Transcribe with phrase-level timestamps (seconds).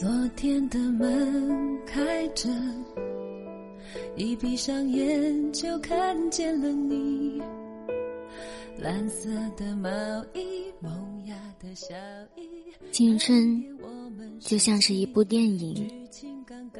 [0.00, 2.48] 昨天的门开着，
[4.16, 7.38] 一闭上眼就看见了你。
[8.78, 9.90] 蓝色的毛
[10.32, 11.94] 衣，萌芽的小
[12.34, 12.48] 衣。
[12.90, 13.62] 青春
[14.40, 15.86] 就像是一部电影，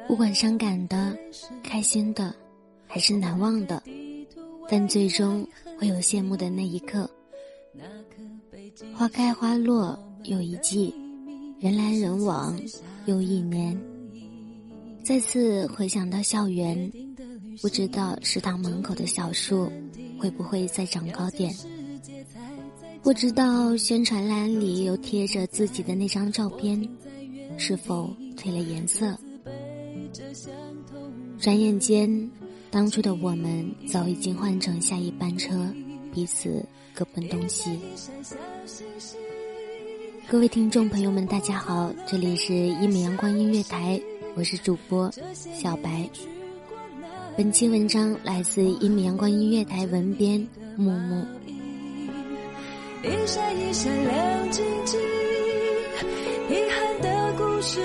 [0.07, 1.15] 不管伤感的、
[1.61, 2.33] 开心的，
[2.87, 3.83] 还是难忘的，
[4.67, 5.47] 但最终
[5.77, 7.07] 会有谢幕的那一刻。
[8.95, 10.91] 花开花落又一季，
[11.59, 12.59] 人来人往
[13.05, 13.79] 又一年。
[15.03, 16.91] 再次回想到校园，
[17.61, 19.71] 不知道食堂门口的小树
[20.19, 21.53] 会不会再长高点。
[23.01, 26.87] 不知道宣传栏里又贴着自己的那张照片，
[27.57, 29.17] 是否褪了颜色？
[31.39, 32.29] 转眼间，
[32.69, 35.73] 当初的我们早已经换成下一班车，
[36.13, 36.63] 彼此
[36.93, 37.79] 各奔东西。
[40.27, 43.99] 各位听众朋友们，大家好，这里是一米阳光音乐台，
[44.35, 46.09] 我是主播小白。
[47.35, 50.45] 本期文章来自一米阳光音乐台文编
[50.75, 51.25] 木木。
[53.03, 54.99] 一闪一闪亮晶晶，
[56.49, 57.79] 遗憾的故事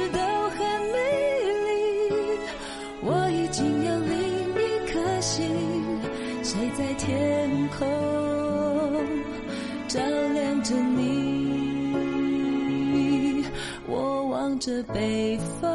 [14.56, 15.70] 望着北方，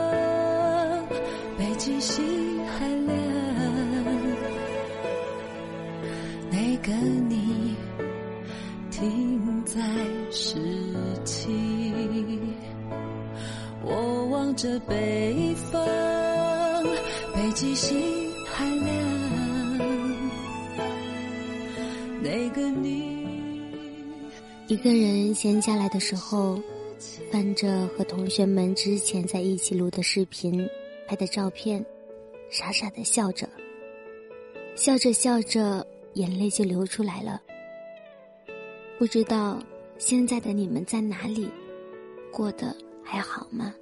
[1.55, 3.15] 北极星还亮，
[6.49, 6.91] 那个
[7.29, 7.75] 你。
[8.89, 9.79] 停在
[10.31, 10.57] 十
[11.23, 11.93] 七，
[13.83, 15.79] 我望着北方，
[17.35, 18.95] 北极星还亮。
[22.19, 23.27] 那个你，
[24.65, 26.59] 一个人闲下来的时候，
[27.31, 30.67] 翻着和同学们之前在一起录的视频、
[31.07, 31.83] 拍的照片，
[32.49, 33.47] 傻傻的笑着，
[34.75, 37.41] 笑着笑着，眼泪就流出来了。
[38.99, 39.61] 不知道
[39.97, 41.49] 现在的你们在哪里，
[42.31, 43.73] 过得还好吗？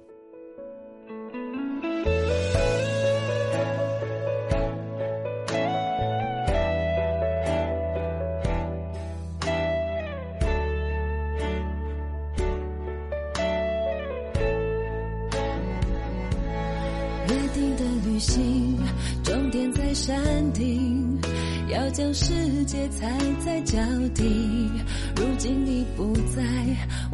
[21.90, 23.10] 将世界踩
[23.44, 23.78] 在脚
[24.14, 24.70] 底。
[25.16, 26.42] 如今你不在，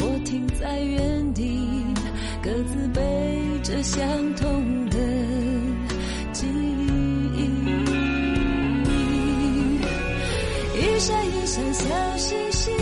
[0.00, 1.58] 我停在原地，
[2.42, 3.00] 各自背
[3.62, 4.96] 着相同的
[6.32, 7.50] 记忆。
[10.78, 12.74] 一闪一闪小星星，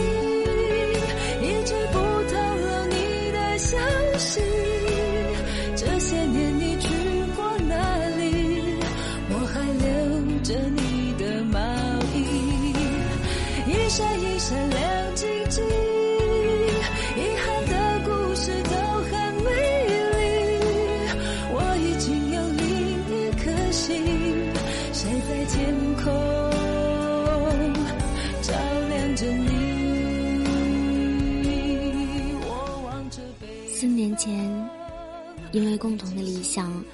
[36.54, 36.84] 想，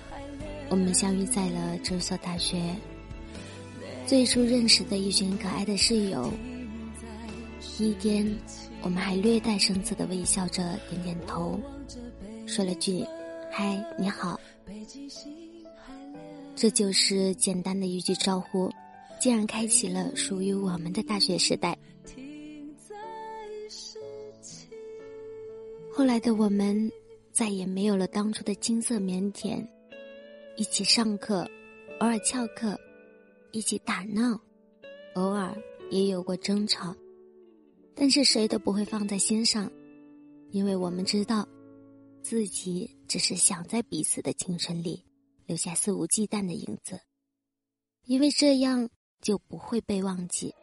[0.70, 2.74] 我们相遇在了这所大学。
[4.06, 6.32] 最初认识的一群可爱的室友，
[7.78, 8.26] 一天，
[8.80, 11.60] 我们还略带生涩的微笑着，点点头，
[12.46, 13.04] 说了句
[13.52, 14.40] “嗨，你好”。
[16.56, 18.72] 这就是简单的一句招呼，
[19.20, 21.76] 竟然开启了属于我们的大学时代。
[25.92, 26.90] 后来的我们，
[27.40, 29.66] 再也没有了当初的青涩腼腆，
[30.58, 31.50] 一起上课，
[32.00, 32.78] 偶尔翘课。
[33.50, 34.38] 一起打闹，
[35.14, 35.56] 偶尔
[35.90, 36.94] 也有过争吵，
[37.94, 39.72] 但是谁都不会放在心上，
[40.50, 41.48] 因为我们知道，
[42.20, 45.02] 自己只是想在彼此的青春里
[45.46, 47.00] 留下肆无忌惮的影子，
[48.04, 48.90] 因为这样
[49.22, 50.54] 就不会被忘记。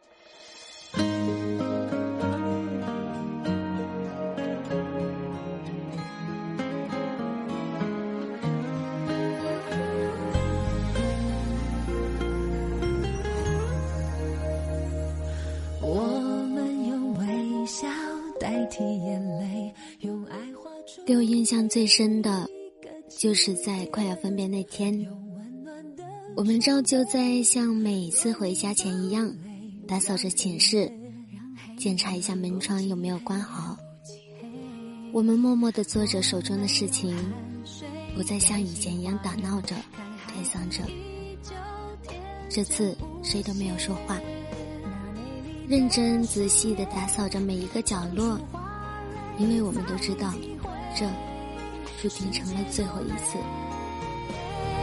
[21.08, 22.46] 给我印象最深的，
[23.08, 25.06] 就是在快要分别那天，
[26.36, 29.34] 我们照旧在像每次回家前一样，
[29.86, 30.92] 打扫着寝室，
[31.78, 33.74] 检查一下门窗有没有关好。
[35.10, 37.16] 我们默默地做着手中的事情，
[38.14, 39.74] 不再像以前一样打闹着、
[40.26, 40.84] 推搡着。
[42.50, 44.20] 这次谁都没有说话。
[45.66, 48.38] 认真仔细地打扫着每一个角落，
[49.38, 50.34] 因为我们都知道，
[50.98, 51.06] 这
[52.02, 53.38] 注定成了最后一次。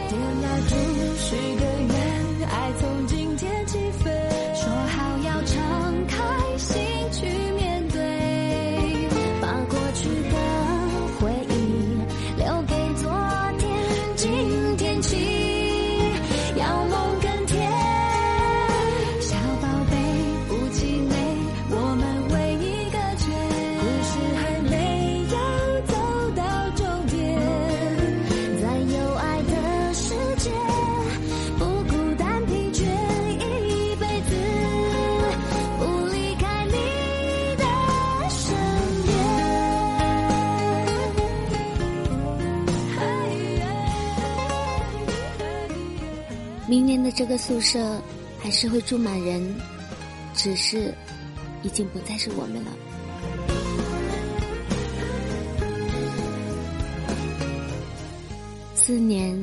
[0.08, 0.74] 点蜡烛，
[1.18, 3.78] 许个愿，爱从今天起
[47.16, 47.98] 这个宿舍
[48.38, 49.42] 还是会住满人，
[50.34, 50.92] 只是
[51.62, 52.70] 已经不再是我们了。
[58.74, 59.34] 四年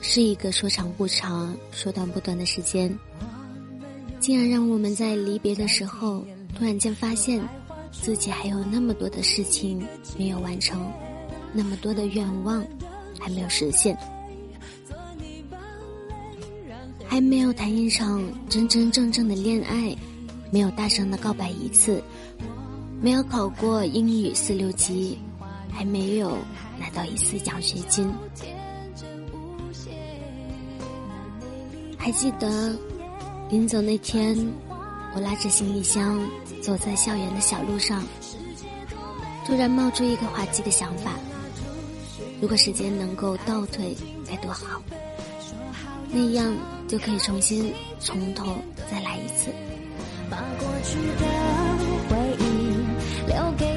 [0.00, 2.96] 是一个说长不长、说短不短的时间，
[4.20, 6.24] 竟然让我们在离别的时候，
[6.56, 7.42] 突然间发现
[7.90, 9.84] 自己还有那么多的事情
[10.16, 10.88] 没有完成，
[11.52, 12.64] 那么多的愿望
[13.18, 13.98] 还没有实现。
[17.16, 19.96] 还没有谈一场真真正正的恋爱，
[20.50, 22.04] 没有大声的告白一次，
[23.00, 25.16] 没有考过英语四六级，
[25.72, 26.36] 还没有
[26.78, 28.12] 拿到一次奖学金。
[31.96, 32.78] 还记得
[33.48, 34.36] 临走那天，
[35.14, 36.20] 我拉着行李箱
[36.60, 38.04] 走在校园的小路上，
[39.46, 41.12] 突然冒出一个滑稽的想法：
[42.42, 43.96] 如果时间能够倒退，
[44.28, 44.82] 该多好！
[46.12, 46.54] 那样
[46.88, 48.56] 就可以重新从头
[48.90, 49.50] 再来一次。
[50.30, 51.26] 把过去的
[52.08, 53.75] 回忆留给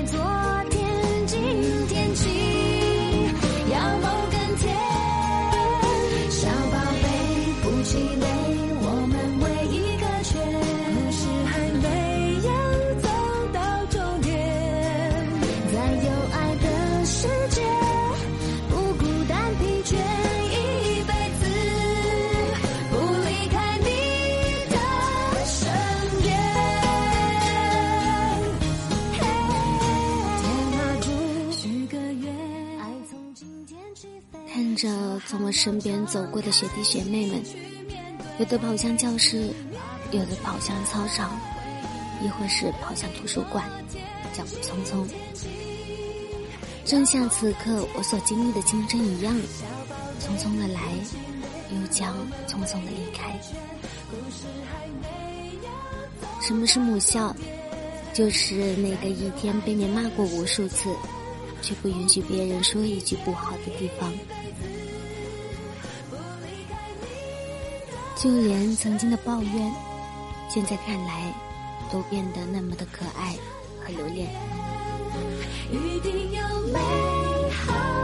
[35.49, 37.41] 我身边走过的学弟学妹们，
[38.37, 39.51] 有的跑向教室，
[40.11, 41.41] 有的跑向操场，
[42.23, 43.65] 亦或是跑向图书馆，
[44.31, 45.07] 脚步匆匆，
[46.85, 49.35] 正像此刻我所经历的青春一样，
[50.21, 50.81] 匆匆的来，
[51.71, 52.15] 又将
[52.47, 53.35] 匆匆的离开。
[56.39, 57.35] 什么是母校？
[58.13, 60.95] 就是那个一天被你骂过无数次，
[61.63, 64.13] 却不允许别人说一句不好的地方。
[68.21, 69.73] 就连曾经的抱怨，
[70.49, 71.33] 现在看来，
[71.89, 73.33] 都变得那么的可爱
[73.79, 74.27] 和留恋。
[75.71, 76.79] 一定要美
[77.51, 77.98] 好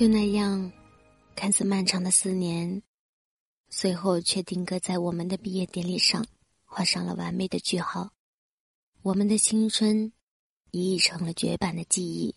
[0.00, 0.72] 就那样，
[1.36, 2.82] 看似漫长的四年，
[3.68, 6.26] 最后却定格在我们的毕业典礼上，
[6.64, 8.10] 画上了完美的句号。
[9.02, 10.10] 我们的青春，
[10.70, 12.34] 已成了绝版的记忆。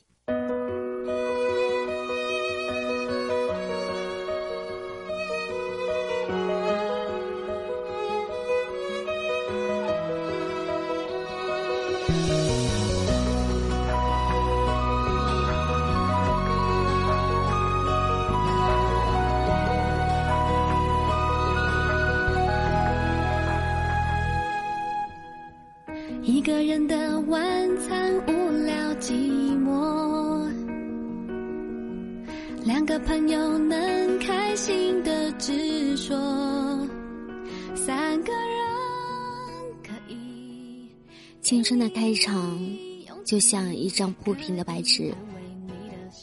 [26.22, 28.32] 一个人的晚餐无
[28.66, 29.14] 聊寂
[29.58, 30.48] 寞，
[32.64, 36.16] 两个朋友能开心的直说，
[37.76, 38.64] 三个人
[39.84, 40.90] 可以。
[41.42, 42.60] 青春的开场，
[43.26, 45.14] 就像一张铺平的白纸，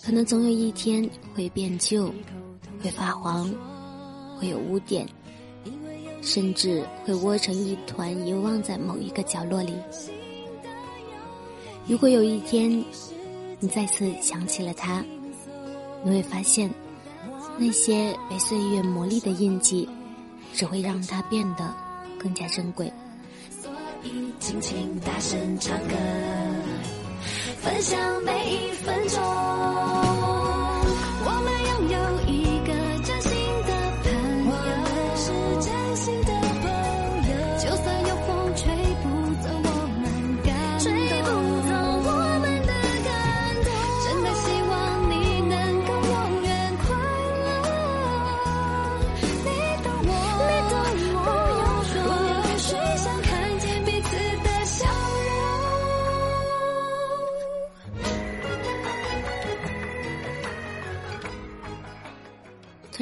[0.05, 2.13] 可能总有一天会变旧，
[2.83, 3.51] 会发黄，
[4.39, 5.07] 会有污点。
[6.23, 9.75] 甚至会窝成一团，遗忘在某一个角落里。
[11.87, 12.85] 如果有一天，
[13.59, 15.05] 你再次想起了他，
[16.05, 16.71] 你会发现，
[17.59, 19.89] 那些被岁月磨砺的印记，
[20.53, 21.75] 只会让它变得
[22.19, 22.93] 更加珍贵。
[23.61, 23.71] 所
[24.05, 25.95] 以，尽情大声唱歌，
[27.61, 30.20] 分享每一分钟。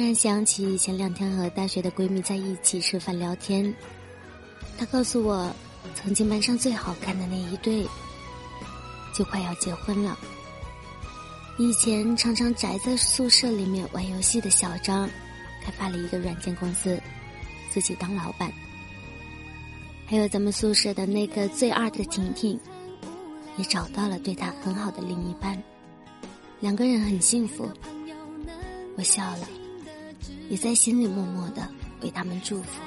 [0.09, 3.71] 然想起前两天和大学的闺蜜在一起吃饭聊天，
[4.75, 5.55] 她告诉我，
[5.93, 7.85] 曾经班上最好看的那一对，
[9.13, 10.17] 就快要结婚了。
[11.59, 15.07] 以前常常宅在宿舍里面玩游戏的小张，
[15.63, 16.99] 开发了一个软件公司，
[17.69, 18.51] 自己当老板。
[20.07, 22.59] 还有咱们宿舍的那个最二的婷婷，
[23.57, 25.61] 也找到了对她很好的另一半，
[26.61, 27.71] 两个人很幸福。
[28.97, 29.47] 我笑了。
[30.49, 31.67] 也在心里默默的
[32.01, 32.81] 为他们祝福。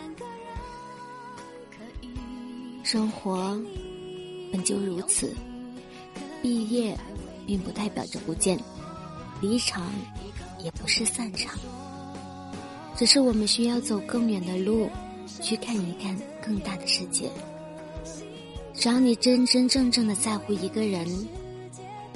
[2.83, 3.59] 生活
[4.50, 5.35] 本就如此，
[6.42, 6.99] 毕业
[7.47, 8.59] 并不代表着不见，
[9.40, 9.90] 离场
[10.62, 11.59] 也不是散场，
[12.97, 14.90] 只是我们需要走更远的路，
[15.40, 17.31] 去看一看更大的世界。
[18.75, 21.07] 只要你真真正正的在乎一个人，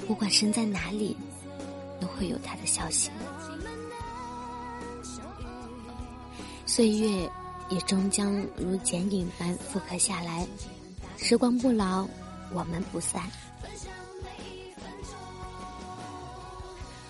[0.07, 1.17] 不管身在哪里，
[2.00, 3.09] 都会有他的消息。
[6.76, 7.09] 岁月
[7.71, 10.47] 也终将如剪影般复刻下来，
[11.16, 12.06] 时光不老，
[12.52, 13.23] 我们不散。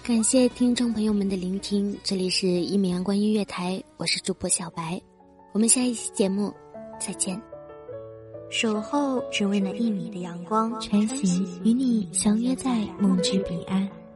[0.04, 5.02] 感谢听众朋友们的聆听，这里是一米阳光音乐台，我是主播小白，
[5.50, 6.54] 我们下一期节目
[7.00, 7.37] 再见。
[8.49, 13.90] 守候只为那一米的阳光，穿行与你相约在梦之彼岸。